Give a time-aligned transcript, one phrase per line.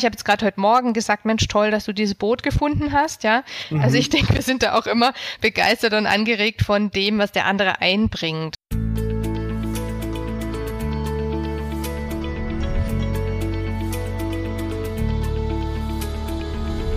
[0.00, 3.22] Ich habe jetzt gerade heute Morgen gesagt, Mensch, toll, dass du dieses Boot gefunden hast,
[3.22, 3.44] ja.
[3.68, 3.82] Mhm.
[3.82, 7.44] Also ich denke, wir sind da auch immer begeistert und angeregt von dem, was der
[7.44, 8.54] andere einbringt.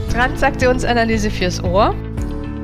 [0.10, 1.94] Transaktionsanalyse fürs Ohr.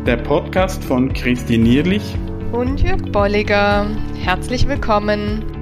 [0.06, 2.16] Der Podcast von Christine Nierlich
[2.54, 3.88] und Jörg Bolliger.
[4.24, 5.59] Herzlich willkommen.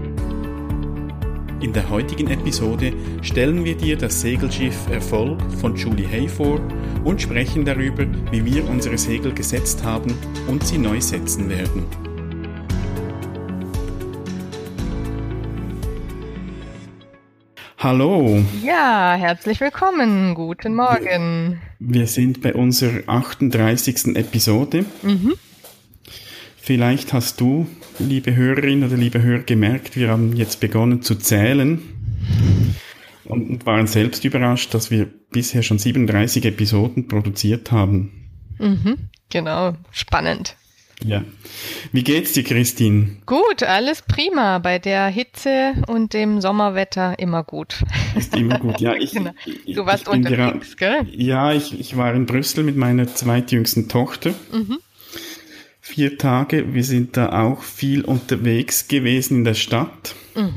[1.59, 6.61] In der heutigen Episode stellen wir dir das Segelschiff Erfolg von Julie Hay vor
[7.03, 10.13] und sprechen darüber, wie wir unsere Segel gesetzt haben
[10.47, 11.87] und sie neu setzen werden.
[17.79, 18.43] Hallo.
[18.63, 20.35] Ja, herzlich willkommen.
[20.35, 21.59] Guten Morgen.
[21.79, 24.15] Wir sind bei unserer 38.
[24.15, 24.85] Episode.
[25.01, 25.33] Mhm.
[26.67, 27.65] Vielleicht hast du,
[27.97, 31.81] liebe Hörerin oder liebe Hörer, gemerkt, wir haben jetzt begonnen zu zählen
[33.23, 38.29] und waren selbst überrascht, dass wir bisher schon 37 Episoden produziert haben.
[38.59, 38.97] Mhm,
[39.29, 40.57] genau, spannend.
[41.05, 41.23] Ja.
[41.93, 43.15] Wie geht's dir, Christine?
[43.25, 44.59] Gut, alles prima.
[44.59, 47.81] Bei der Hitze und dem Sommerwetter immer gut.
[48.17, 48.93] Ist immer gut, ja.
[48.99, 49.31] Ich, genau.
[49.73, 51.07] Du warst unterwegs, gell?
[51.11, 54.33] Ja, ich, ich war in Brüssel mit meiner zweitjüngsten Tochter.
[54.51, 54.79] Mhm
[55.87, 56.73] vier Tage.
[56.73, 60.15] Wir sind da auch viel unterwegs gewesen in der Stadt.
[60.35, 60.53] Mhm.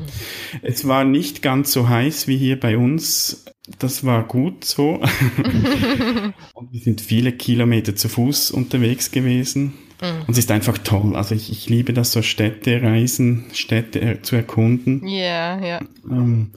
[0.61, 3.45] Es war nicht ganz so heiß wie hier bei uns.
[3.79, 5.01] Das war gut so.
[6.53, 9.73] und wir sind viele Kilometer zu Fuß unterwegs gewesen.
[10.01, 10.23] Mhm.
[10.27, 11.15] Und es ist einfach toll.
[11.15, 15.07] Also ich, ich liebe das so Städte reisen, Städte zu erkunden.
[15.07, 15.65] Ja, yeah, ja.
[15.65, 15.81] Yeah.
[16.09, 16.51] Ähm,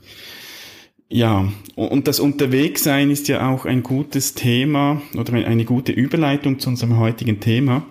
[1.08, 6.70] ja, und das Unterwegssein ist ja auch ein gutes Thema oder eine gute Überleitung zu
[6.70, 7.86] unserem heutigen Thema.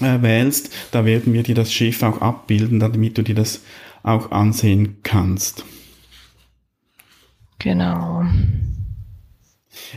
[0.00, 0.72] äh, wählst.
[0.92, 3.62] Da werden wir dir das Schiff auch abbilden, damit du dir das
[4.06, 5.64] auch ansehen kannst.
[7.58, 8.24] Genau.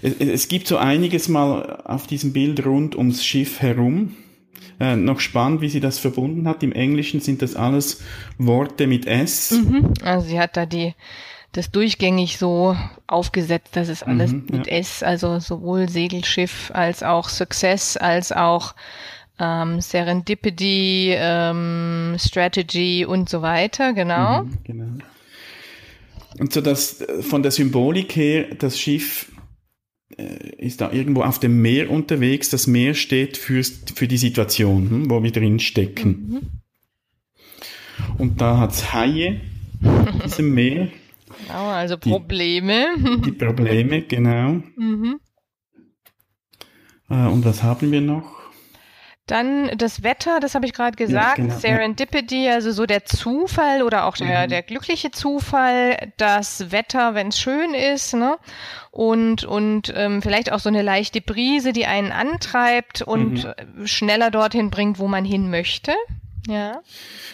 [0.02, 4.16] Es, es gibt so einiges mal auf diesem Bild rund ums Schiff herum.
[4.80, 6.64] Äh, noch spannend, wie sie das verbunden hat.
[6.64, 8.02] Im Englischen sind das alles
[8.38, 9.52] Worte mit S.
[9.52, 9.94] Mhm.
[10.04, 10.94] Also sie hat da die
[11.52, 12.78] das durchgängig so
[13.08, 14.74] aufgesetzt, dass es alles mhm, mit ja.
[14.74, 18.76] S, also sowohl Segelschiff als auch Success als auch
[19.40, 24.44] ähm, Serendipity, ähm, Strategy und so weiter, genau.
[24.44, 24.98] Mhm, genau.
[26.40, 29.32] Und so dass von der Symbolik her, das Schiff
[30.18, 32.50] äh, ist da irgendwo auf dem Meer unterwegs.
[32.50, 36.10] Das Meer steht für, für die Situation, hm, wo wir drin stecken.
[36.10, 36.40] Mhm.
[38.18, 39.42] Und da hat's Haie
[39.82, 40.90] in diesem Meer.
[41.48, 42.88] Genau, also Probleme.
[42.98, 44.62] Die, die Probleme, genau.
[44.76, 45.20] Mhm.
[47.10, 48.39] Äh, und was haben wir noch?
[49.30, 52.54] Dann das Wetter, das habe ich gerade gesagt, ja, genau, Serendipity, ja.
[52.54, 54.50] also so der Zufall oder auch der, mhm.
[54.50, 58.38] der glückliche Zufall, das Wetter, wenn es schön ist, ne?
[58.90, 63.86] Und, und ähm, vielleicht auch so eine leichte Brise, die einen antreibt und mhm.
[63.86, 65.94] schneller dorthin bringt, wo man hin möchte.
[66.48, 66.82] Ja.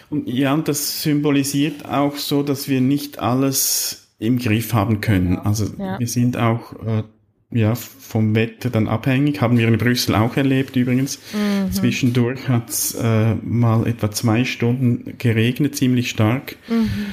[0.10, 5.38] Und ja, und das symbolisiert auch so, dass wir nicht alles im Griff haben können.
[5.38, 5.98] Also ja.
[5.98, 7.04] wir sind auch äh,
[7.52, 9.42] ja, vom Wetter dann abhängig.
[9.42, 11.20] Haben wir in Brüssel auch erlebt übrigens.
[11.34, 11.72] Mhm.
[11.72, 16.58] Zwischendurch hat es äh, mal etwa zwei Stunden geregnet, ziemlich stark.
[16.68, 17.08] Mhm.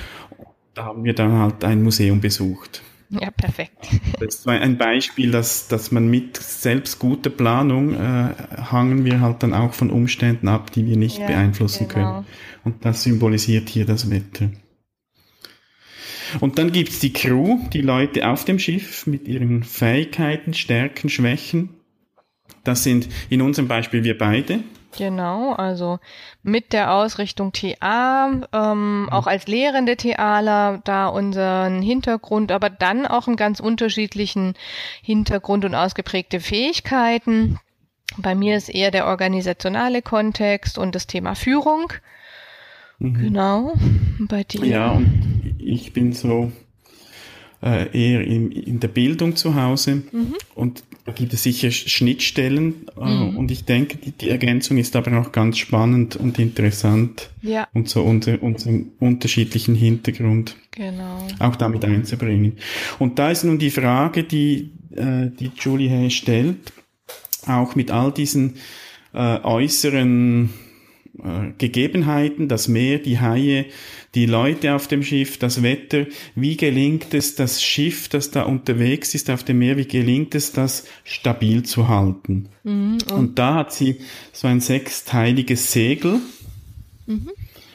[0.74, 2.82] Da haben wir dann halt ein Museum besucht.
[3.10, 3.88] Ja, perfekt.
[4.20, 8.30] Das war ein Beispiel, dass, dass man mit selbst guter Planung äh,
[8.70, 12.12] hangen wir halt dann auch von Umständen ab, die wir nicht ja, beeinflussen genau.
[12.12, 12.26] können.
[12.64, 14.48] Und das symbolisiert hier das Wetter.
[16.40, 21.70] Und dann gibt's die Crew, die Leute auf dem Schiff mit ihren Fähigkeiten, Stärken, Schwächen.
[22.64, 24.60] Das sind in unserem Beispiel wir beide.
[24.96, 25.98] Genau, also
[26.42, 33.26] mit der Ausrichtung TA, ähm, auch als lehrende TAler da unseren Hintergrund, aber dann auch
[33.26, 34.54] einen ganz unterschiedlichen
[35.02, 37.58] Hintergrund und ausgeprägte Fähigkeiten.
[38.18, 41.92] Bei mir ist eher der organisationale Kontext und das Thema Führung
[43.02, 43.14] Mhm.
[43.14, 43.74] Genau,
[44.28, 44.64] bei dir.
[44.64, 46.52] Ja, und ich bin so
[47.60, 50.34] äh, eher in, in der Bildung zu Hause mhm.
[50.54, 53.36] und da gibt es sicher Schnittstellen äh, mhm.
[53.36, 57.66] und ich denke, die, die, Ergänzung ist aber auch ganz spannend und interessant ja.
[57.74, 61.26] und so unter unserem unterschiedlichen Hintergrund genau.
[61.40, 62.58] auch damit einzubringen.
[63.00, 66.72] Und da ist nun die Frage, die, äh, die Julie Hay stellt,
[67.46, 68.54] auch mit all diesen
[69.12, 70.50] äh, äußeren
[71.18, 73.66] äh, Gegebenheiten, das Meer, die Haie,
[74.14, 79.14] die Leute auf dem Schiff, das Wetter, wie gelingt es, das Schiff, das da unterwegs
[79.14, 82.48] ist auf dem Meer, wie gelingt es, das stabil zu halten?
[82.64, 83.98] Mhm, und, und, da hat sie
[84.32, 86.20] so ein sechsteiliges Segel.
[87.06, 87.30] Mhm.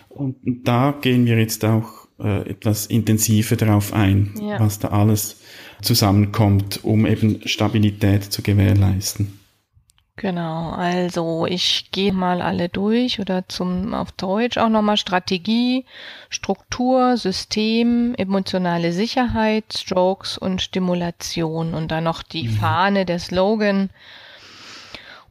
[0.09, 4.59] Und, und, da gehen wir jetzt auch äh, etwas intensiver darauf ein, ja.
[4.59, 5.37] was da alles
[5.81, 9.37] zusammenkommt, um eben Stabilität zu gewährleisten.
[10.19, 15.85] Genau, also ich gehe mal alle durch oder zum auf Deutsch auch nochmal Strategie,
[16.31, 22.53] Struktur, System, emotionale Sicherheit, Strokes und Stimulation und dann noch die mhm.
[22.53, 23.91] Fahne, der Slogan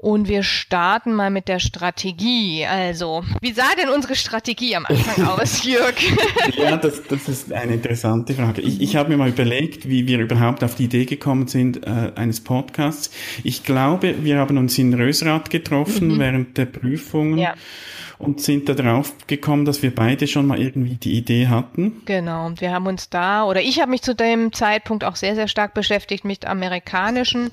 [0.06, 2.64] und wir starten mal mit der Strategie.
[2.64, 5.96] Also, wie sah denn unsere Strategie am Anfang aus, Jörg?
[6.56, 8.60] ja, das, das ist eine interessante Frage.
[8.62, 12.12] Ich, ich habe mir mal überlegt, wie wir überhaupt auf die Idee gekommen sind äh,
[12.14, 13.10] eines Podcasts.
[13.42, 16.18] Ich glaube, wir haben uns in Rösrath getroffen mhm.
[16.20, 17.38] während der Prüfungen.
[17.38, 17.54] Ja
[18.18, 22.02] und sind da drauf gekommen, dass wir beide schon mal irgendwie die Idee hatten.
[22.06, 25.34] Genau, und wir haben uns da, oder ich habe mich zu dem Zeitpunkt auch sehr,
[25.34, 27.50] sehr stark beschäftigt mit amerikanischen,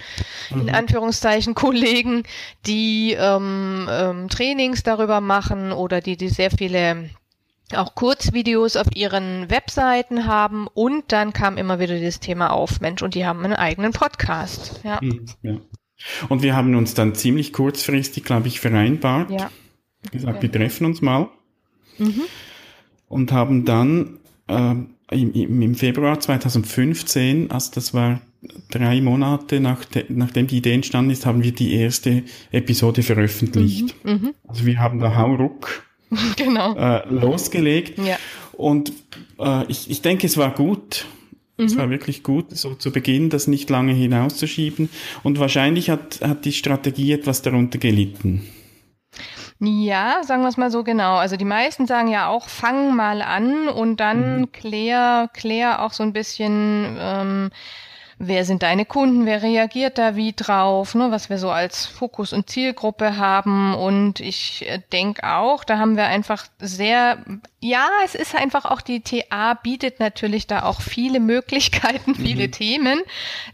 [0.50, 0.62] mhm.
[0.62, 2.24] in Anführungszeichen, Kollegen,
[2.66, 7.10] die ähm, ähm, Trainings darüber machen oder die, die sehr viele
[7.76, 13.02] auch Kurzvideos auf ihren Webseiten haben und dann kam immer wieder das Thema auf, Mensch,
[13.02, 14.82] und die haben einen eigenen Podcast.
[14.84, 15.00] Ja.
[15.02, 15.58] Mhm, ja.
[16.30, 19.32] Und wir haben uns dann ziemlich kurzfristig, glaube ich, vereinbart.
[19.32, 19.50] Ja
[20.12, 21.30] gesagt, wir treffen uns mal.
[21.98, 22.22] Mhm.
[23.08, 24.76] Und haben dann äh,
[25.12, 28.22] im, im, Februar 2015, also das war
[28.72, 33.96] drei Monate nach de, nachdem die Idee entstanden ist, haben wir die erste Episode veröffentlicht.
[34.04, 34.12] Mhm.
[34.12, 34.34] Mhm.
[34.48, 35.84] Also wir haben da Hauruck
[36.38, 36.76] genau.
[36.76, 38.00] äh, losgelegt.
[38.00, 38.18] Ja.
[38.54, 38.94] Und
[39.40, 41.06] äh, ich, ich denke, es war gut.
[41.58, 41.80] Es mhm.
[41.80, 44.90] war wirklich gut, so zu Beginn das nicht lange hinauszuschieben.
[45.22, 48.42] Und wahrscheinlich hat, hat die Strategie etwas darunter gelitten.
[49.60, 51.16] Ja, sagen wir es mal so genau.
[51.16, 54.52] Also die meisten sagen ja auch, fang mal an und dann mhm.
[54.52, 57.50] klär, klär auch so ein bisschen, ähm,
[58.28, 62.34] wer sind deine Kunden, wer reagiert da wie drauf, ne, was wir so als Fokus
[62.34, 63.74] und Zielgruppe haben.
[63.76, 67.18] Und ich äh, denke auch, da haben wir einfach sehr,
[67.60, 72.52] ja, es ist einfach auch die TA bietet natürlich da auch viele Möglichkeiten, viele mhm.
[72.52, 73.02] Themen,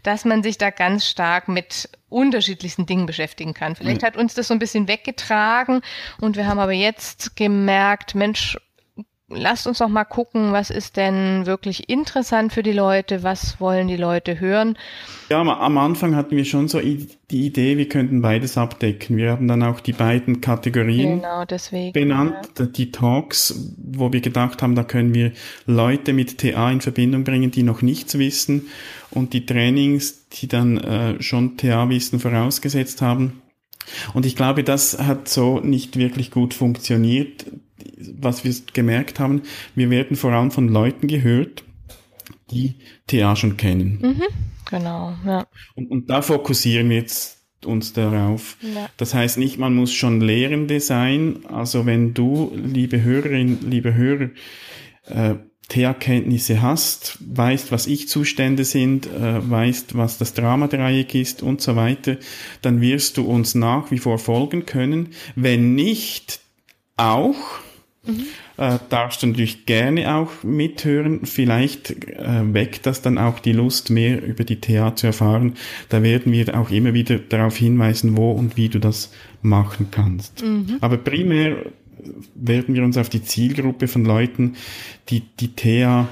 [0.02, 3.76] dass man sich da ganz stark mit unterschiedlichsten Dingen beschäftigen kann.
[3.76, 4.06] Vielleicht mhm.
[4.06, 5.80] hat uns das so ein bisschen weggetragen
[6.20, 8.58] und wir haben aber jetzt gemerkt, Mensch,
[9.30, 13.88] lasst uns noch mal gucken, was ist denn wirklich interessant für die Leute, was wollen
[13.88, 14.76] die Leute hören.
[15.30, 19.16] Ja, am Anfang hatten wir schon so die Idee, wir könnten beides abdecken.
[19.16, 22.66] Wir haben dann auch die beiden Kategorien genau, deswegen, benannt, ja.
[22.66, 25.32] die Talks, wo wir gedacht haben, da können wir
[25.66, 28.68] Leute mit TA in Verbindung bringen, die noch nichts wissen
[29.10, 33.42] und die Trainings, die dann äh, schon TA-Wissen vorausgesetzt haben.
[34.14, 37.46] Und ich glaube, das hat so nicht wirklich gut funktioniert
[38.18, 39.42] was wir gemerkt haben,
[39.74, 41.64] wir werden vor allem von Leuten gehört,
[42.50, 42.74] die
[43.06, 43.98] TA schon kennen.
[44.02, 44.22] Mhm,
[44.68, 45.46] genau, ja.
[45.74, 48.56] Und, und da fokussieren wir jetzt uns darauf.
[48.62, 48.88] Ja.
[48.96, 51.44] Das heißt nicht, man muss schon Lehrende sein.
[51.46, 54.30] Also wenn du, liebe Hörerin, liebe Hörer,
[55.06, 55.34] äh,
[55.68, 62.16] TH-Kenntnisse hast, weißt, was Ich-Zustände sind, äh, weißt, was das Dramadreieck ist und so weiter,
[62.60, 65.10] dann wirst du uns nach wie vor folgen können.
[65.36, 66.40] Wenn nicht,
[66.96, 67.36] auch,
[68.06, 68.26] Mhm.
[68.56, 71.26] Äh, darfst du natürlich gerne auch mithören.
[71.26, 75.54] Vielleicht äh, weckt das dann auch die Lust, mehr über die TA zu erfahren.
[75.90, 80.42] Da werden wir auch immer wieder darauf hinweisen, wo und wie du das machen kannst.
[80.42, 80.78] Mhm.
[80.80, 81.56] Aber primär
[82.34, 84.54] werden wir uns auf die Zielgruppe von Leuten,
[85.10, 86.08] die die TA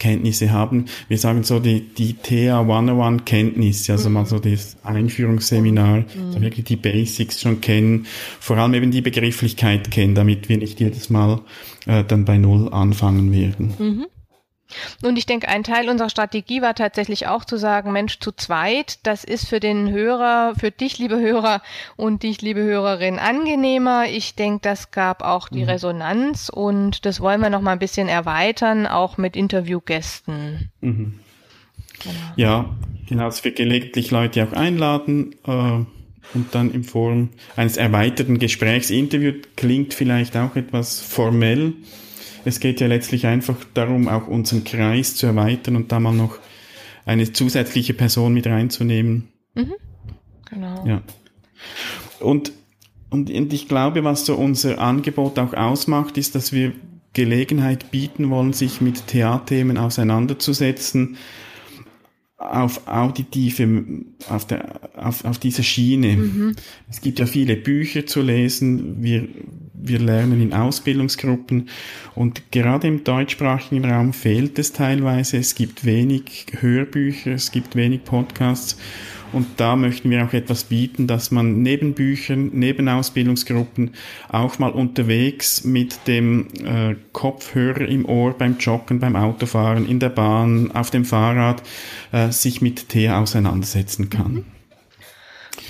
[0.00, 0.86] Kenntnisse haben.
[1.06, 4.14] Wir sagen so die, die TA 101 Kenntnisse, also mhm.
[4.14, 6.32] mal so das Einführungsseminar, mhm.
[6.32, 8.06] so wirklich die Basics schon kennen,
[8.40, 11.40] vor allem eben die Begrifflichkeit kennen, damit wir nicht jedes Mal
[11.86, 13.74] äh, dann bei Null anfangen werden.
[13.78, 14.06] Mhm.
[15.02, 18.98] Und ich denke, ein Teil unserer Strategie war tatsächlich auch zu sagen, Mensch, zu zweit,
[19.04, 21.62] das ist für den Hörer, für dich, liebe Hörer
[21.96, 24.06] und dich, liebe Hörerin, angenehmer.
[24.06, 25.70] Ich denke, das gab auch die mhm.
[25.70, 30.70] Resonanz und das wollen wir noch mal ein bisschen erweitern, auch mit Interviewgästen.
[30.80, 31.20] Mhm.
[32.02, 32.14] Genau.
[32.36, 32.70] Ja,
[33.08, 35.84] genau, dass wir gelegentlich Leute auch einladen, äh,
[36.34, 38.90] und dann in Form eines erweiterten Gesprächs.
[38.90, 41.74] Interview klingt vielleicht auch etwas formell.
[42.44, 46.38] Es geht ja letztlich einfach darum, auch unseren Kreis zu erweitern und da mal noch
[47.04, 49.28] eine zusätzliche Person mit reinzunehmen.
[49.54, 49.74] Mhm.
[50.48, 50.86] Genau.
[50.86, 51.02] Ja.
[52.20, 52.52] Und,
[53.10, 56.72] und, und ich glaube, was so unser Angebot auch ausmacht, ist, dass wir
[57.12, 61.16] Gelegenheit bieten wollen, sich mit Theaterthemen auseinanderzusetzen,
[62.36, 63.84] auf auditive,
[64.28, 66.16] auf, der, auf, auf dieser Schiene.
[66.16, 66.56] Mhm.
[66.88, 69.28] Es gibt ja viele Bücher zu lesen, wir,
[69.82, 71.68] wir lernen in Ausbildungsgruppen
[72.14, 75.38] und gerade im deutschsprachigen Raum fehlt es teilweise.
[75.38, 78.76] Es gibt wenig Hörbücher, es gibt wenig Podcasts
[79.32, 83.92] und da möchten wir auch etwas bieten, dass man neben Büchern, neben Ausbildungsgruppen
[84.28, 90.08] auch mal unterwegs mit dem äh, Kopfhörer im Ohr beim Joggen, beim Autofahren, in der
[90.08, 91.62] Bahn, auf dem Fahrrad
[92.12, 94.32] äh, sich mit Tee auseinandersetzen kann.
[94.32, 94.44] Mhm.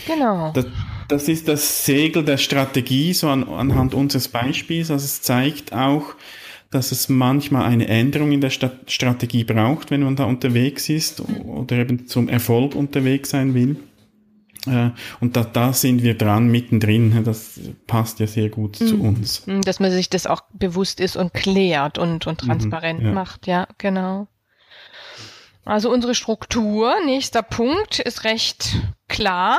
[0.06, 0.52] Genau.
[0.54, 0.66] Das,
[1.10, 4.90] das, ist das Segel der Strategie, so an, anhand unseres Beispiels.
[4.90, 6.14] Also es zeigt auch,
[6.70, 11.22] dass es manchmal eine Änderung in der St Strategie braucht, wenn man da unterwegs ist
[11.44, 13.76] oder eben zum Erfolg unterwegs sein will.
[14.66, 14.90] Äh,
[15.20, 17.24] und da, da sind wir dran, mittendrin.
[17.24, 18.86] Das passt ja sehr gut mhm.
[18.86, 19.46] zu uns.
[19.46, 23.06] Mhm, dass man sich das auch bewusst ist und klärt und, und mhm, transparent mhm,
[23.06, 23.12] ja.
[23.12, 23.46] macht.
[23.46, 24.28] Ja, genau.
[25.64, 28.76] Also unsere Struktur, nächster Punkt, ist recht
[29.10, 29.58] klar.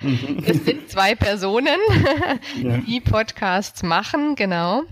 [0.00, 0.42] Mhm.
[0.44, 1.78] Es sind zwei Personen,
[2.62, 2.78] ja.
[2.78, 4.82] die Podcasts machen, genau.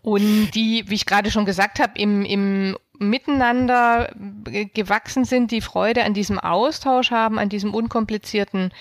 [0.00, 4.12] Und die, wie ich gerade schon gesagt habe, im, im Miteinander
[4.74, 8.72] gewachsen sind, die Freude an diesem Austausch haben, an diesem unkomplizierten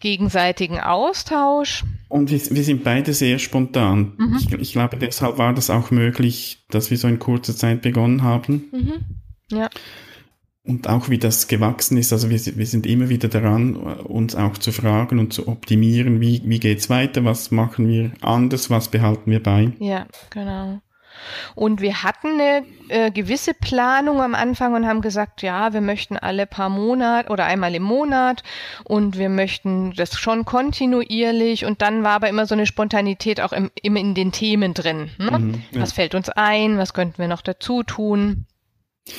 [0.00, 1.84] gegenseitigen Austausch.
[2.08, 4.12] Und wir, wir sind beide sehr spontan.
[4.16, 4.36] Mhm.
[4.38, 8.22] Ich, ich, glaube, deshalb war das auch möglich, dass wir so in kurzer Zeit begonnen
[8.22, 8.68] haben.
[8.70, 8.92] Mhm.
[9.50, 9.68] Ja
[10.66, 12.12] und auch wie das gewachsen ist.
[12.12, 16.42] Also wir, wir sind immer wieder daran, uns auch zu fragen und zu optimieren, wie,
[16.44, 19.72] wie geht's weiter, was machen wir anders, was behalten wir bei.
[19.78, 20.80] Ja, genau.
[21.54, 26.16] Und wir hatten eine äh, gewisse Planung am Anfang und haben gesagt, ja, wir möchten
[26.16, 28.42] alle paar Monate oder einmal im Monat
[28.84, 33.52] und wir möchten das schon kontinuierlich und dann war aber immer so eine Spontanität auch
[33.52, 35.10] im, immer in den Themen drin.
[35.18, 35.38] Ne?
[35.38, 35.82] Mhm, ja.
[35.82, 36.78] Was fällt uns ein?
[36.78, 38.46] Was könnten wir noch dazu tun?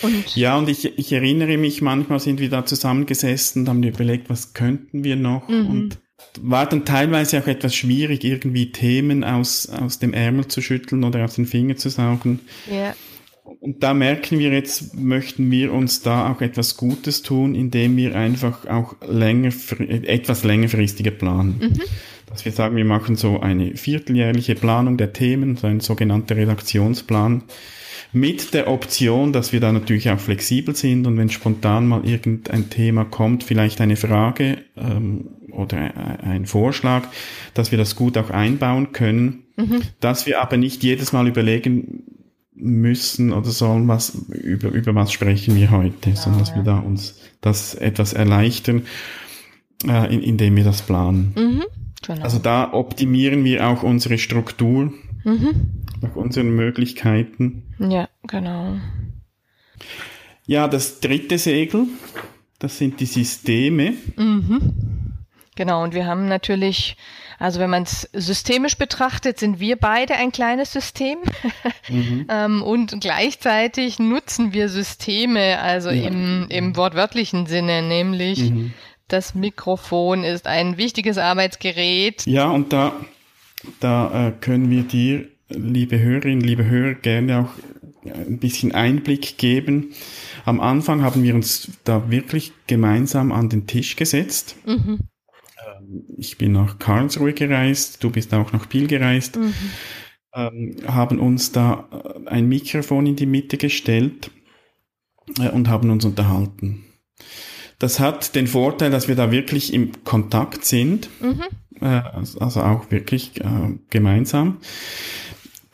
[0.02, 4.30] Und ja, und ich, ich erinnere mich, manchmal sind wir da zusammengesessen und haben überlegt,
[4.30, 5.70] was könnten wir noch mhm.
[5.70, 5.98] und
[6.42, 11.24] war dann teilweise auch etwas schwierig, irgendwie Themen aus, aus dem Ärmel zu schütteln oder
[11.24, 12.40] aus den Fingern zu saugen.
[12.70, 12.96] Ja.
[13.60, 18.16] Und da merken wir jetzt, möchten wir uns da auch etwas Gutes tun, indem wir
[18.16, 21.60] einfach auch länger, etwas längerfristiger planen.
[21.60, 21.82] Mhm.
[22.28, 27.44] Dass wir sagen, wir machen so eine vierteljährliche Planung der Themen, so ein sogenannter Redaktionsplan
[28.14, 32.70] mit der Option, dass wir da natürlich auch flexibel sind und wenn spontan mal irgendein
[32.70, 35.78] Thema kommt, vielleicht eine Frage ähm, oder
[36.24, 37.08] ein Vorschlag,
[37.54, 39.82] dass wir das gut auch einbauen können, mhm.
[40.00, 42.04] dass wir aber nicht jedes Mal überlegen
[42.56, 46.56] müssen oder sollen, was über, über was sprechen wir heute, ja, sondern dass ja.
[46.58, 48.84] wir da uns das etwas erleichtern,
[49.86, 51.34] äh, in, indem wir das planen.
[51.36, 51.64] Mhm,
[52.06, 52.24] genau.
[52.24, 54.94] Also da optimieren wir auch unsere Struktur.
[55.26, 57.64] Mhm nach unseren Möglichkeiten.
[57.80, 58.78] Ja, genau.
[60.46, 61.88] Ja, das dritte Segel,
[62.60, 63.94] das sind die Systeme.
[64.16, 64.96] Mhm.
[65.56, 66.98] Genau, und wir haben natürlich,
[67.40, 71.18] also wenn man es systemisch betrachtet, sind wir beide ein kleines System
[71.90, 72.28] mhm.
[72.30, 76.08] ähm, und gleichzeitig nutzen wir Systeme, also ja.
[76.08, 78.74] im, im wortwörtlichen Sinne, nämlich mhm.
[79.08, 82.26] das Mikrofon ist ein wichtiges Arbeitsgerät.
[82.28, 82.94] Ja, und da,
[83.80, 87.50] da äh, können wir dir liebe Hörerinnen, liebe Hörer, gerne auch
[88.10, 89.94] ein bisschen Einblick geben.
[90.46, 94.56] Am Anfang haben wir uns da wirklich gemeinsam an den Tisch gesetzt.
[94.66, 95.00] Mhm.
[95.66, 99.54] Ähm, ich bin nach Karlsruhe gereist, du bist auch nach Biel gereist, mhm.
[100.34, 104.32] ähm, haben uns da äh, ein Mikrofon in die Mitte gestellt
[105.40, 106.84] äh, und haben uns unterhalten.
[107.80, 111.42] Das hat den Vorteil, dass wir da wirklich im Kontakt sind, mhm.
[111.82, 112.02] äh,
[112.40, 113.34] also auch wirklich
[113.90, 114.60] gemeinsam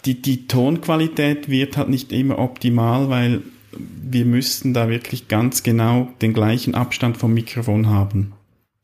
[0.05, 3.41] die, die Tonqualität wird halt nicht immer optimal, weil
[3.71, 8.33] wir müssten da wirklich ganz genau den gleichen Abstand vom Mikrofon haben.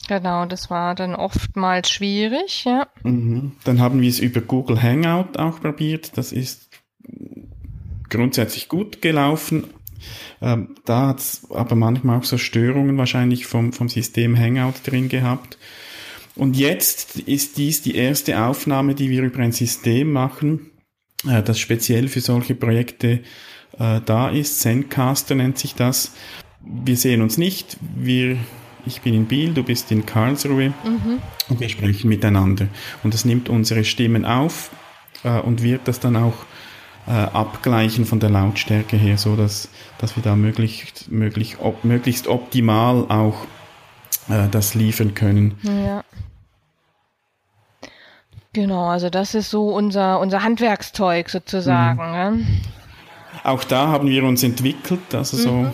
[0.07, 2.87] Genau, das war dann oftmals schwierig, ja.
[3.03, 3.53] Mhm.
[3.65, 6.17] Dann haben wir es über Google Hangout auch probiert.
[6.17, 6.69] Das ist
[8.09, 9.65] grundsätzlich gut gelaufen.
[10.41, 15.09] Ähm, da hat es aber manchmal auch so Störungen wahrscheinlich vom, vom System Hangout drin
[15.09, 15.57] gehabt.
[16.35, 20.69] Und jetzt ist dies die erste Aufnahme, die wir über ein System machen,
[21.25, 23.21] äh, das speziell für solche Projekte
[23.79, 24.59] äh, da ist.
[24.59, 26.13] Zencaster nennt sich das.
[26.61, 28.37] Wir sehen uns nicht, wir
[28.87, 31.19] ich bin in Biel, du bist in Karlsruhe mhm.
[31.49, 32.67] und wir sprechen miteinander.
[33.03, 34.71] Und das nimmt unsere Stimmen auf
[35.23, 36.45] äh, und wird das dann auch
[37.05, 42.27] äh, abgleichen von der Lautstärke her, so dass, dass wir da möglichst, möglichst, op, möglichst
[42.27, 43.45] optimal auch
[44.29, 45.57] äh, das liefern können.
[45.63, 46.03] Ja.
[48.57, 52.03] Genau, also das ist so unser, unser Handwerkszeug sozusagen.
[52.03, 52.11] Mhm.
[52.39, 52.45] Ne?
[53.43, 55.73] Auch da haben wir uns entwickelt, also so mhm.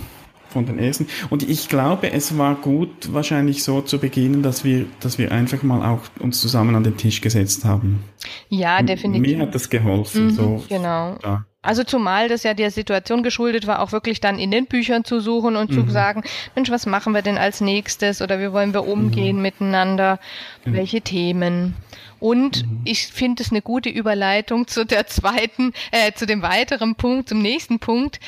[0.54, 1.08] Von den ersten.
[1.30, 5.64] Und ich glaube, es war gut, wahrscheinlich so zu beginnen, dass wir, dass wir einfach
[5.64, 8.04] mal auch uns zusammen an den Tisch gesetzt haben.
[8.50, 9.36] Ja, definitiv.
[9.36, 10.28] Mir hat das geholfen.
[10.28, 11.18] Mhm, so, genau.
[11.22, 11.46] Da.
[11.64, 15.22] Also zumal das ja der Situation geschuldet war, auch wirklich dann in den Büchern zu
[15.22, 15.88] suchen und mhm.
[15.88, 16.24] zu sagen,
[16.56, 19.42] Mensch, was machen wir denn als nächstes oder wie wollen wir umgehen mhm.
[19.42, 20.20] miteinander,
[20.66, 20.74] mhm.
[20.74, 21.76] welche Themen.
[22.20, 22.82] Und mhm.
[22.84, 27.42] ich finde es eine gute Überleitung zu der zweiten, äh, zu dem weiteren Punkt, zum
[27.42, 28.20] nächsten Punkt,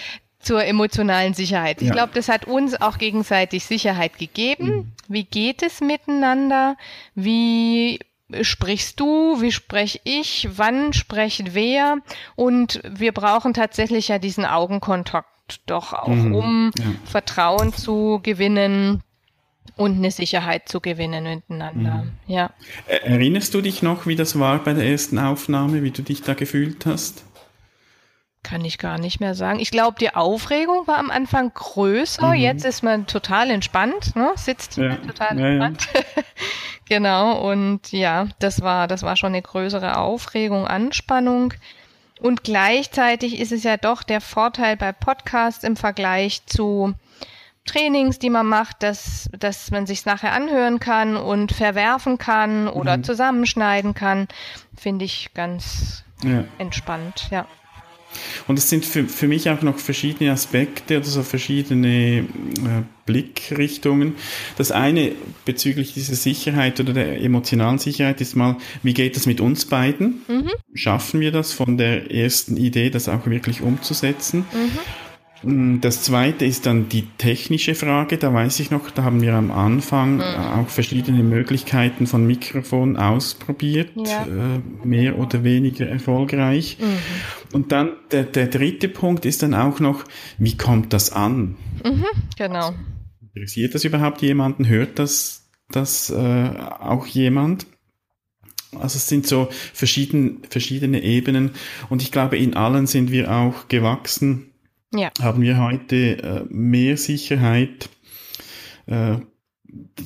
[0.46, 1.82] zur emotionalen Sicherheit.
[1.82, 1.94] Ich ja.
[1.94, 4.68] glaube, das hat uns auch gegenseitig Sicherheit gegeben.
[4.68, 4.92] Mhm.
[5.08, 6.78] Wie geht es miteinander?
[7.16, 8.00] Wie
[8.42, 11.98] sprichst du, wie spreche ich, wann spricht wer?
[12.36, 16.36] Und wir brauchen tatsächlich ja diesen Augenkontakt doch auch, mhm.
[16.36, 16.86] um ja.
[17.06, 19.04] Vertrauen zu gewinnen
[19.78, 22.04] und eine Sicherheit zu gewinnen miteinander.
[22.04, 22.12] Mhm.
[22.28, 22.52] Ja.
[22.88, 26.34] Erinnerst du dich noch, wie das war bei der ersten Aufnahme, wie du dich da
[26.34, 27.24] gefühlt hast?
[28.46, 29.60] Kann ich gar nicht mehr sagen.
[29.60, 32.28] Ich glaube, die Aufregung war am Anfang größer.
[32.28, 32.34] Mhm.
[32.36, 34.34] Jetzt ist man total entspannt, ne?
[34.36, 34.98] sitzt ja.
[34.98, 35.88] total ja, entspannt.
[35.96, 36.24] Ja.
[36.88, 37.50] genau.
[37.50, 41.56] Und ja, das war, das war schon eine größere Aufregung, Anspannung.
[42.22, 46.94] Und gleichzeitig ist es ja doch der Vorteil bei Podcasts im Vergleich zu
[47.66, 52.98] Trainings, die man macht, dass, dass man sich nachher anhören kann und verwerfen kann oder
[52.98, 53.04] mhm.
[53.04, 54.28] zusammenschneiden kann,
[54.78, 56.04] finde ich ganz
[56.60, 57.48] entspannt, ja.
[58.48, 62.24] Und es sind für, für mich auch noch verschiedene Aspekte oder so verschiedene äh,
[63.06, 64.16] Blickrichtungen.
[64.58, 65.12] Das eine
[65.46, 70.22] bezüglich dieser Sicherheit oder der emotionalen Sicherheit ist mal, wie geht das mit uns beiden?
[70.28, 70.52] Mhm.
[70.74, 74.46] Schaffen wir das von der ersten Idee, das auch wirklich umzusetzen?
[74.52, 74.80] Mhm.
[75.44, 78.18] Mm, das zweite ist dann die technische Frage.
[78.18, 80.22] Da weiß ich noch, da haben wir am Anfang mhm.
[80.22, 84.25] auch verschiedene Möglichkeiten von Mikrofon ausprobiert, ja.
[84.25, 86.77] äh, mehr oder weniger erfolgreich.
[86.79, 87.55] Mhm.
[87.55, 90.03] Und dann der, der dritte Punkt ist dann auch noch,
[90.38, 91.55] wie kommt das an?
[91.83, 92.05] Mhm,
[92.38, 92.68] genau.
[92.68, 92.79] Also,
[93.22, 94.68] interessiert das überhaupt jemanden?
[94.68, 97.68] Hört das, das äh, auch jemand?
[98.79, 101.51] Also es sind so verschieden, verschiedene Ebenen
[101.90, 104.51] und ich glaube, in allen sind wir auch gewachsen
[104.98, 105.12] ja.
[105.22, 107.90] haben wir heute äh, mehr Sicherheit.
[108.86, 109.18] Äh,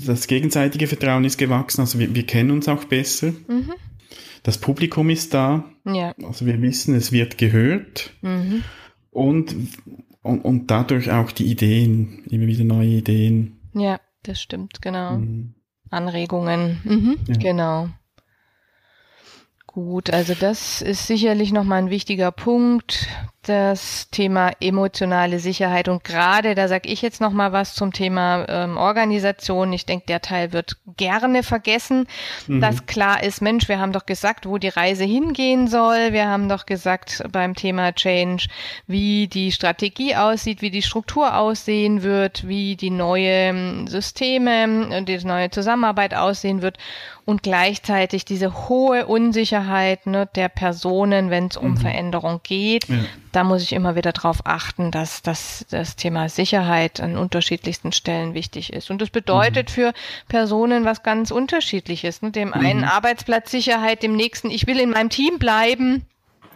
[0.06, 3.34] das gegenseitige Vertrauen ist gewachsen, also wir, wir kennen uns auch besser.
[3.48, 3.74] Mhm.
[4.44, 5.66] Das Publikum ist da.
[5.86, 6.14] Ja.
[6.24, 8.12] Also wir wissen, es wird gehört.
[8.22, 8.64] Mhm.
[9.12, 9.56] Und,
[10.22, 13.60] und, und dadurch auch die Ideen, immer wieder neue Ideen.
[13.74, 15.18] Ja, das stimmt, genau.
[15.18, 15.56] Mhm.
[15.90, 17.36] Anregungen, mhm, ja.
[17.38, 17.90] genau.
[19.66, 23.08] Gut, also das ist sicherlich nochmal ein wichtiger Punkt
[23.50, 28.46] das Thema emotionale Sicherheit und gerade, da sage ich jetzt noch mal was zum Thema
[28.48, 29.74] ähm, Organisation.
[29.74, 32.08] Ich denke, der Teil wird gerne vergessen,
[32.46, 32.62] mhm.
[32.62, 36.14] dass klar ist, Mensch, wir haben doch gesagt, wo die Reise hingehen soll.
[36.14, 38.48] Wir haben doch gesagt beim Thema Change,
[38.86, 45.50] wie die Strategie aussieht, wie die Struktur aussehen wird, wie die neue Systeme, die neue
[45.50, 46.78] Zusammenarbeit aussehen wird
[47.26, 51.78] und gleichzeitig diese hohe Unsicherheit ne, der Personen, wenn es um mhm.
[51.78, 52.88] Veränderung geht.
[52.88, 52.96] Ja
[53.40, 58.34] da muss ich immer wieder darauf achten, dass, dass das Thema Sicherheit an unterschiedlichsten Stellen
[58.34, 58.92] wichtig ist.
[58.92, 59.74] Und das bedeutet mhm.
[59.74, 59.94] für
[60.28, 62.22] Personen was ganz unterschiedliches.
[62.22, 62.32] Ne?
[62.32, 62.54] Dem mhm.
[62.56, 66.06] einen Arbeitsplatzsicherheit, dem nächsten, ich will in meinem Team bleiben.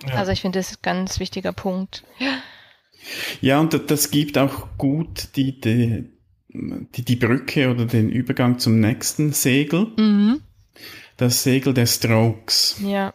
[0.05, 0.15] Ja.
[0.15, 2.03] Also ich finde, das ist ein ganz wichtiger Punkt.
[2.19, 2.33] Ja,
[3.39, 6.11] ja und das gibt auch gut die, die,
[6.49, 9.87] die, die Brücke oder den Übergang zum nächsten Segel.
[9.95, 10.41] Mhm.
[11.15, 12.81] Das Segel der Strokes.
[12.83, 13.13] Ja.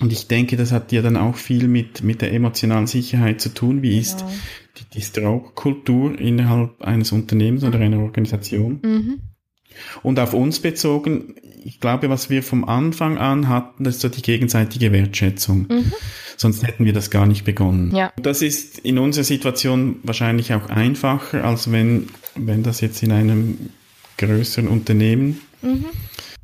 [0.00, 3.50] Und ich denke, das hat ja dann auch viel mit, mit der emotionalen Sicherheit zu
[3.50, 3.82] tun.
[3.82, 4.30] Wie ist genau.
[4.78, 8.80] die, die Stroke-Kultur innerhalb eines Unternehmens oder einer Organisation?
[8.82, 9.20] Mhm.
[10.02, 11.34] Und auf uns bezogen,
[11.64, 15.66] ich glaube, was wir vom Anfang an hatten, das ist so die gegenseitige Wertschätzung.
[15.68, 15.92] Mhm.
[16.36, 17.94] Sonst hätten wir das gar nicht begonnen.
[17.94, 18.12] Ja.
[18.20, 23.70] Das ist in unserer Situation wahrscheinlich auch einfacher, als wenn, wenn das jetzt in einem
[24.16, 25.86] größeren Unternehmen mhm.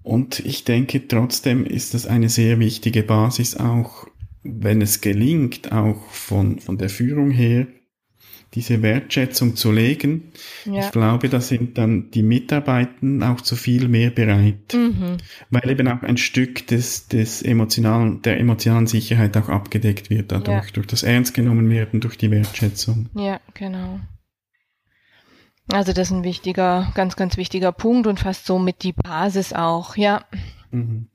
[0.06, 4.06] Und ich denke, trotzdem ist das eine sehr wichtige Basis, auch
[4.44, 7.66] wenn es gelingt, auch von, von der Führung her,
[8.54, 10.30] diese Wertschätzung zu legen.
[10.64, 10.84] Ja.
[10.84, 15.16] Ich glaube, da sind dann die Mitarbeitenden auch zu viel mehr bereit, mhm.
[15.50, 20.66] weil eben auch ein Stück des, des emotionalen, der emotionalen Sicherheit auch abgedeckt wird dadurch,
[20.66, 20.72] ja.
[20.74, 23.08] durch das Ernst genommen werden, durch die Wertschätzung.
[23.16, 23.98] Ja, genau.
[25.72, 29.52] Also das ist ein wichtiger, ganz, ganz wichtiger Punkt und fast so mit die Basis
[29.52, 30.24] auch, ja.
[30.70, 31.08] Mhm.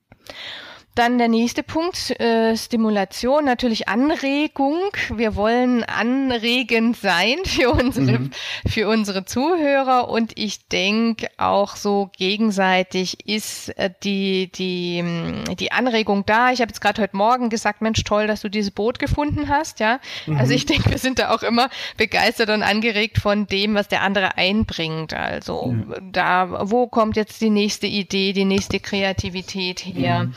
[0.93, 4.77] Dann der nächste Punkt, äh, Stimulation, natürlich Anregung.
[5.15, 8.31] Wir wollen anregend sein für unsere, mhm.
[8.67, 15.71] für unsere Zuhörer und ich denke auch so gegenseitig ist äh, die, die, mm, die
[15.71, 16.51] Anregung da.
[16.51, 19.79] Ich habe jetzt gerade heute Morgen gesagt, Mensch, toll, dass du dieses Boot gefunden hast,
[19.79, 20.01] ja.
[20.25, 20.37] Mhm.
[20.39, 24.01] Also ich denke, wir sind da auch immer begeistert und angeregt von dem, was der
[24.01, 25.13] andere einbringt.
[25.13, 25.97] Also ja.
[26.01, 30.27] da, wo kommt jetzt die nächste Idee, die nächste Kreativität her?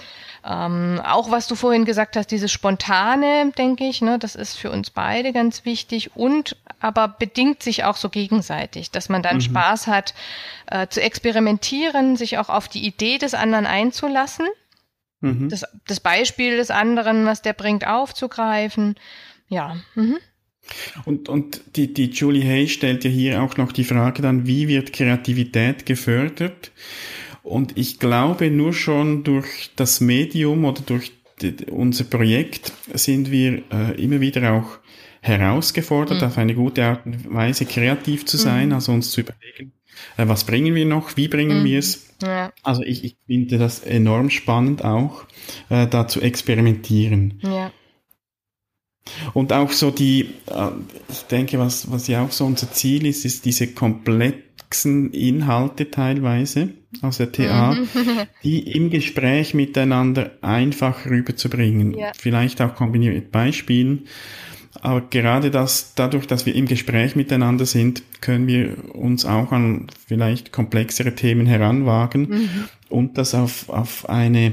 [0.47, 4.71] Ähm, auch was du vorhin gesagt hast, dieses Spontane, denke ich, ne, das ist für
[4.71, 9.43] uns beide ganz wichtig und aber bedingt sich auch so gegenseitig, dass man dann mhm.
[9.43, 10.13] Spaß hat,
[10.67, 14.47] äh, zu experimentieren, sich auch auf die Idee des anderen einzulassen,
[15.21, 15.49] mhm.
[15.49, 18.97] das, das Beispiel des anderen, was der bringt, aufzugreifen.
[19.49, 19.77] Ja.
[19.95, 20.19] Mhm.
[21.07, 24.69] Und, und die, die Julie Hay stellt ja hier auch noch die Frage dann, wie
[24.69, 26.71] wird Kreativität gefördert?
[27.45, 33.63] Und ich glaube, nur schon durch das Medium oder durch die, unser Projekt sind wir
[33.71, 34.79] äh, immer wieder auch
[35.21, 36.27] herausgefordert, mhm.
[36.27, 38.75] auf eine gute Art und Weise kreativ zu sein, mhm.
[38.75, 39.73] also uns zu überlegen,
[40.17, 41.65] äh, was bringen wir noch, wie bringen mhm.
[41.65, 42.15] wir es.
[42.23, 42.51] Ja.
[42.63, 45.25] Also ich, ich finde das enorm spannend auch,
[45.69, 47.41] äh, da zu experimentieren.
[47.43, 47.71] Ja.
[49.35, 50.71] Und auch so die, äh,
[51.11, 56.71] ich denke, was, was ja auch so unser Ziel ist, ist diese komplexen Inhalte teilweise
[57.03, 57.89] aus der TA, mhm.
[58.45, 61.97] die im Gespräch miteinander einfach rüberzubringen.
[61.97, 62.13] Ja.
[62.19, 64.07] Vielleicht auch kombiniert mit Beispielen.
[64.81, 69.87] Aber gerade das, dadurch, dass wir im Gespräch miteinander sind, können wir uns auch an
[70.07, 72.65] vielleicht komplexere Themen heranwagen mhm.
[72.89, 74.53] und das auf, auf eine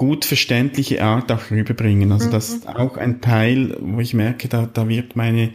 [0.00, 2.10] gut verständliche Art auch rüberbringen.
[2.10, 5.50] Also das ist auch ein Teil, wo ich merke, da, da wird meine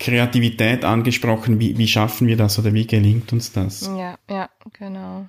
[0.00, 1.60] Kreativität angesprochen.
[1.60, 3.88] Wie, wie schaffen wir das oder wie gelingt uns das?
[3.96, 5.26] Ja, ja, genau.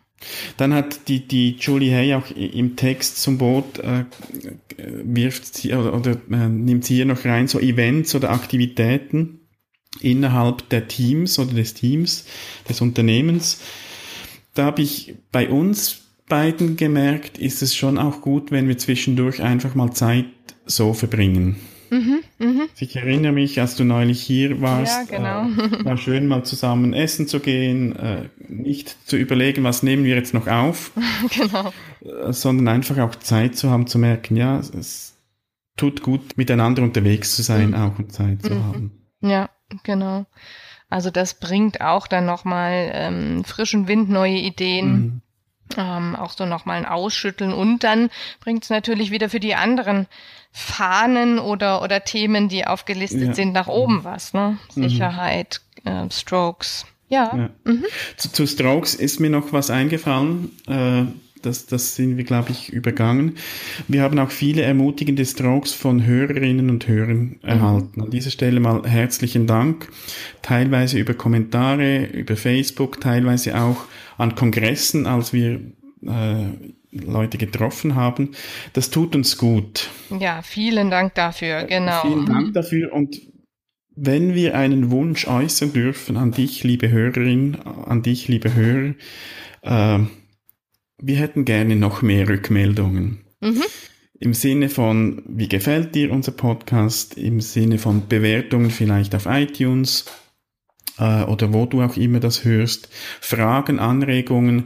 [0.57, 4.05] Dann hat die, die Julie Hay auch im Text zum Boot, äh,
[4.77, 9.41] wirft sie oder, oder äh, nimmt sie hier noch rein, so Events oder Aktivitäten
[10.01, 12.25] innerhalb der Teams oder des Teams,
[12.67, 13.61] des Unternehmens.
[14.53, 19.41] Da habe ich bei uns beiden gemerkt, ist es schon auch gut, wenn wir zwischendurch
[19.41, 20.25] einfach mal Zeit
[20.65, 21.57] so verbringen.
[21.89, 22.67] Mhm, mh.
[22.79, 25.43] Ich erinnere mich, als du neulich hier warst, ja, genau.
[25.63, 30.15] äh, war schön mal zusammen essen zu gehen, äh, nicht zu überlegen, was nehmen wir
[30.15, 30.91] jetzt noch auf,
[31.37, 31.71] genau.
[32.01, 35.17] äh, sondern einfach auch Zeit zu haben, zu merken, ja, es
[35.77, 37.75] tut gut, miteinander unterwegs zu sein, mhm.
[37.75, 38.63] auch und Zeit zu mhm.
[38.63, 38.91] haben.
[39.21, 39.49] Ja,
[39.83, 40.25] genau.
[40.89, 45.21] Also das bringt auch dann nochmal ähm, frischen Wind, neue Ideen.
[45.75, 45.81] Mhm.
[45.81, 50.07] Ähm, auch so nochmal ein Ausschütteln und dann bringt es natürlich wieder für die anderen
[50.51, 53.33] Fahnen oder, oder Themen, die aufgelistet ja.
[53.33, 54.57] sind, nach oben was, ne?
[54.75, 54.83] Mhm.
[54.83, 56.85] Sicherheit, äh, Strokes.
[57.09, 57.35] Ja.
[57.35, 57.49] ja.
[57.65, 57.85] Mhm.
[58.15, 60.51] Zu, zu, Strokes ist mir noch was eingefallen.
[60.67, 61.05] Äh,
[61.41, 63.35] das, das sind wir, glaube ich, übergangen.
[63.87, 67.39] Wir haben auch viele ermutigende Strokes von Hörerinnen und Hörern mhm.
[67.43, 68.01] erhalten.
[68.01, 69.89] An dieser Stelle mal herzlichen Dank.
[70.41, 73.85] Teilweise über Kommentare, über Facebook, teilweise auch
[74.17, 75.59] an Kongressen, als wir
[76.05, 76.45] äh,
[76.91, 78.31] Leute getroffen haben.
[78.73, 79.89] Das tut uns gut.
[80.19, 82.01] Ja, vielen Dank dafür, genau.
[82.01, 83.19] Vielen Dank dafür und
[83.95, 88.93] wenn wir einen Wunsch äußern dürfen an dich, liebe Hörerin, an dich, liebe Hörer,
[89.61, 89.99] äh,
[91.01, 93.21] wir hätten gerne noch mehr Rückmeldungen.
[93.39, 93.63] Mhm.
[94.19, 97.17] Im Sinne von, wie gefällt dir unser Podcast?
[97.17, 100.05] Im Sinne von Bewertungen vielleicht auf iTunes
[100.99, 102.89] äh, oder wo du auch immer das hörst.
[103.21, 104.65] Fragen, Anregungen,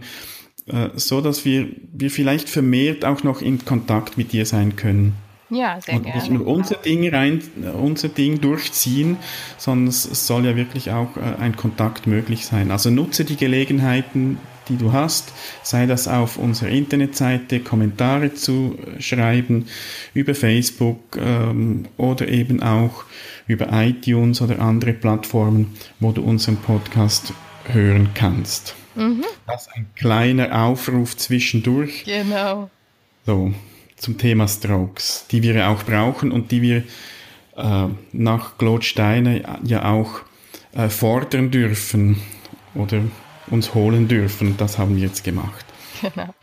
[0.68, 5.14] äh, so dass wir, wir vielleicht vermehrt auch noch in Kontakt mit dir sein können.
[5.50, 6.20] Ja, sehr und gerne.
[6.20, 7.42] Nicht nur unser Ding rein,
[7.74, 9.18] unser Ding durchziehen,
[9.58, 12.70] sondern es soll ja wirklich auch äh, ein Kontakt möglich sein.
[12.70, 14.38] Also nutze die Gelegenheiten,
[14.70, 19.66] die du hast, sei das auf unserer Internetseite Kommentare zu schreiben,
[20.14, 23.04] über Facebook ähm, oder eben auch
[23.48, 27.34] über iTunes oder andere Plattformen, wo du unseren Podcast
[27.66, 28.76] hören kannst.
[28.96, 29.24] Mhm.
[29.48, 32.04] Das ist ein kleiner Aufruf zwischendurch.
[32.06, 32.70] Genau.
[33.26, 33.54] So,
[33.96, 36.84] zum Thema Strokes, die wir auch brauchen und die wir
[37.58, 40.22] äh, nach Claude Steiner ja auch
[40.74, 42.22] äh, fordern dürfen
[42.76, 43.02] oder
[43.52, 44.58] uns holen dürfen.
[44.58, 45.66] Das haben wir jetzt gemacht.
[46.02, 46.34] Genau.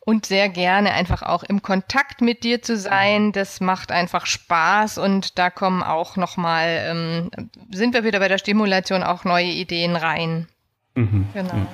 [0.00, 3.32] Und sehr gerne einfach auch im Kontakt mit dir zu sein.
[3.32, 7.30] Das macht einfach Spaß und da kommen auch nochmal, ähm,
[7.70, 10.48] sind wir wieder bei der Stimulation, auch neue Ideen rein.
[10.94, 11.54] Mhm, genau.
[11.54, 11.66] Ja.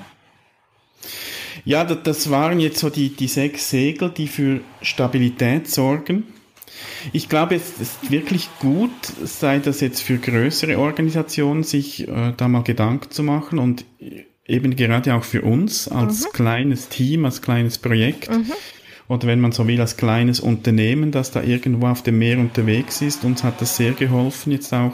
[1.64, 6.24] Ja, das waren jetzt so die, die sechs Segel, die für Stabilität sorgen.
[7.12, 8.90] Ich glaube, es ist wirklich gut,
[9.22, 13.84] sei das jetzt für größere Organisationen, sich äh, da mal Gedanken zu machen und
[14.46, 16.32] eben gerade auch für uns als mhm.
[16.32, 18.30] kleines Team, als kleines Projekt.
[18.30, 18.52] Mhm.
[19.06, 23.02] Oder wenn man so will, als kleines Unternehmen, das da irgendwo auf dem Meer unterwegs
[23.02, 23.24] ist.
[23.24, 24.92] Uns hat das sehr geholfen, jetzt auch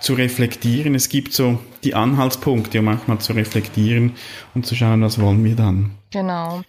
[0.00, 0.94] zu reflektieren.
[0.94, 4.14] Es gibt so die Anhaltspunkte, um manchmal zu reflektieren
[4.54, 5.90] und zu schauen, was wollen wir dann.
[6.10, 6.62] Genau.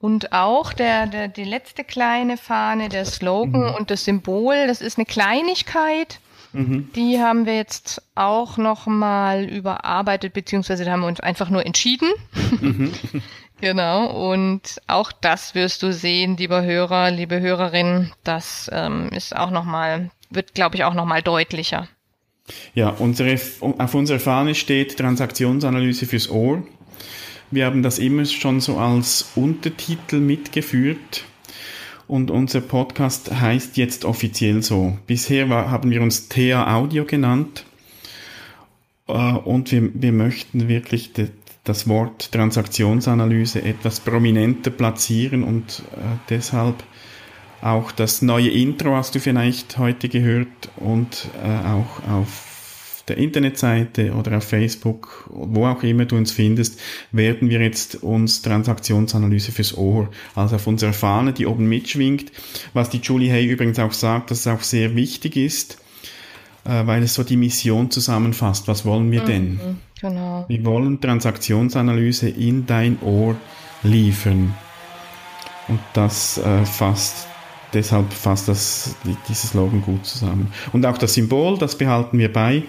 [0.00, 3.74] Und auch der, der, die letzte kleine Fahne, der Slogan mhm.
[3.74, 6.20] und das Symbol, das ist eine Kleinigkeit.
[6.52, 6.90] Mhm.
[6.94, 12.08] Die haben wir jetzt auch nochmal überarbeitet, beziehungsweise haben wir uns einfach nur entschieden.
[12.60, 12.92] Mhm.
[13.60, 14.30] genau.
[14.30, 18.12] Und auch das wirst du sehen, lieber Hörer, liebe Hörerin.
[18.24, 21.88] Das ähm, ist auch nochmal, wird, glaube ich, auch nochmal deutlicher.
[22.74, 26.62] Ja, unsere, auf unserer Fahne steht Transaktionsanalyse fürs Ohr.
[27.50, 31.24] Wir haben das immer schon so als Untertitel mitgeführt
[32.08, 34.98] und unser Podcast heißt jetzt offiziell so.
[35.06, 37.64] Bisher war, haben wir uns TA Audio genannt
[39.06, 41.28] äh, und wir, wir möchten wirklich de,
[41.64, 46.82] das Wort Transaktionsanalyse etwas prominenter platzieren und äh, deshalb
[47.60, 52.47] auch das neue Intro hast du vielleicht heute gehört und äh, auch auf
[53.08, 56.80] der Internetseite oder auf Facebook, wo auch immer du uns findest,
[57.12, 62.32] werden wir jetzt uns Transaktionsanalyse fürs Ohr, also auf unserer Fahne, die oben mitschwingt,
[62.74, 65.78] was die Julie Hay übrigens auch sagt, dass es auch sehr wichtig ist,
[66.64, 68.68] äh, weil es so die Mission zusammenfasst.
[68.68, 69.52] Was wollen wir denn?
[69.52, 70.44] Mhm, genau.
[70.48, 73.36] Wir wollen Transaktionsanalyse in dein Ohr
[73.82, 74.54] liefern.
[75.68, 77.28] Und das äh, fasst
[77.72, 78.96] deshalb fasst das,
[79.28, 80.52] dieses Slogan gut zusammen.
[80.72, 82.62] Und auch das Symbol, das behalten wir bei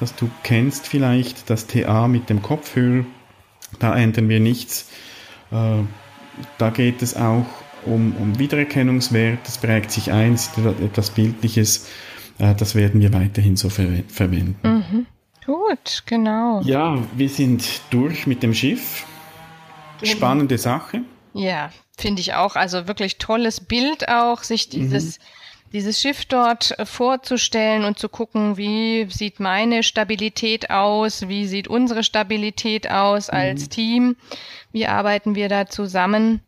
[0.00, 3.04] das du kennst vielleicht, das TA mit dem Kopfhörer.
[3.78, 4.90] Da ändern wir nichts.
[5.50, 5.82] Äh,
[6.58, 7.46] da geht es auch
[7.84, 9.40] um, um Wiedererkennungswert.
[9.44, 11.88] Das prägt sich ein, ist etwas Bildliches.
[12.38, 14.56] Äh, das werden wir weiterhin so ver verwenden.
[14.62, 15.06] Mhm.
[15.46, 16.62] Gut, genau.
[16.62, 19.04] Ja, wir sind durch mit dem Schiff.
[20.02, 21.02] Spannende Sache.
[21.34, 22.56] Ja, finde ich auch.
[22.56, 25.24] Also wirklich tolles Bild auch, sich dieses mhm
[25.74, 31.68] dieses Schiff dort äh, vorzustellen und zu gucken, wie sieht meine Stabilität aus, wie sieht
[31.68, 33.70] unsere Stabilität aus als mhm.
[33.70, 34.16] Team,
[34.72, 36.40] wie arbeiten wir da zusammen,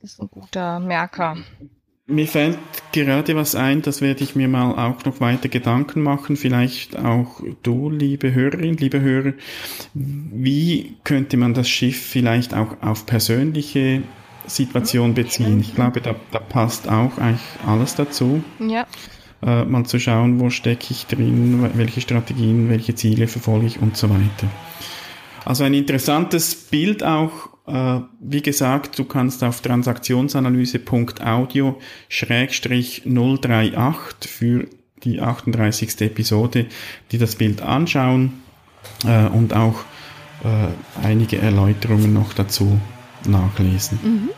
[0.00, 1.38] das ist ein guter Merker.
[2.08, 2.58] Mir fällt
[2.92, 7.42] gerade was ein, das werde ich mir mal auch noch weiter Gedanken machen, vielleicht auch
[7.64, 9.32] du, liebe Hörerin, liebe Hörer,
[9.94, 14.02] wie könnte man das Schiff vielleicht auch auf persönliche
[14.46, 15.60] Situation beziehen.
[15.60, 18.42] Ich glaube, da, da passt auch eigentlich alles dazu.
[18.58, 18.86] Ja.
[19.42, 23.96] Äh, mal zu schauen, wo stecke ich drin, welche Strategien, welche Ziele verfolge ich und
[23.96, 24.48] so weiter.
[25.44, 31.78] Also ein interessantes Bild auch, äh, wie gesagt, du kannst auf transaktionsanalyse.audio
[32.08, 33.02] 038
[34.28, 34.66] für
[35.04, 36.00] die 38.
[36.00, 36.66] Episode,
[37.12, 38.42] die das Bild anschauen
[39.06, 39.84] äh, und auch
[40.44, 42.80] äh, einige Erläuterungen noch dazu
[43.28, 43.98] nachlesen.
[44.02, 44.30] Mhm.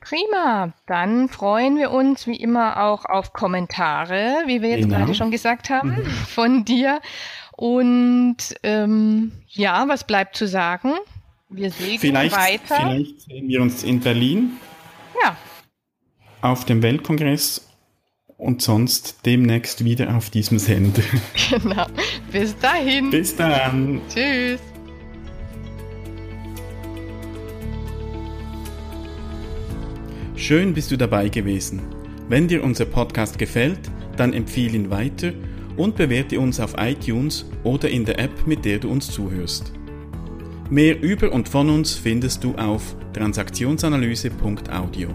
[0.00, 4.98] Prima, dann freuen wir uns wie immer auch auf Kommentare, wie wir jetzt genau.
[4.98, 6.06] gerade schon gesagt haben, mhm.
[6.06, 7.00] von dir.
[7.52, 10.92] Und ähm, ja, was bleibt zu sagen?
[11.48, 12.76] Wir sehen vielleicht, weiter.
[12.76, 14.52] Vielleicht sehen wir uns in Berlin.
[15.22, 15.36] Ja.
[16.42, 17.70] Auf dem Weltkongress
[18.36, 21.02] und sonst demnächst wieder auf diesem Sender.
[21.50, 21.86] Genau.
[22.32, 23.10] Bis dahin.
[23.10, 24.00] Bis dann.
[24.12, 24.60] Tschüss.
[30.44, 31.80] Schön bist du dabei gewesen.
[32.28, 33.78] Wenn dir unser Podcast gefällt,
[34.18, 35.32] dann empfehle ihn weiter
[35.78, 39.72] und bewerte uns auf iTunes oder in der App, mit der du uns zuhörst.
[40.68, 45.08] Mehr über und von uns findest du auf transaktionsanalyse.audio.